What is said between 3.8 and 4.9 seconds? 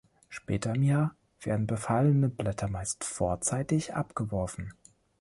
abgeworfen.